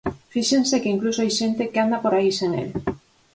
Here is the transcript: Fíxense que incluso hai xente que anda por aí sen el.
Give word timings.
Fíxense 0.33 0.75
que 0.81 0.93
incluso 0.95 1.19
hai 1.21 1.31
xente 1.39 1.69
que 1.71 1.81
anda 1.83 2.01
por 2.03 2.13
aí 2.13 2.31
sen 2.39 2.51
el. 2.61 2.69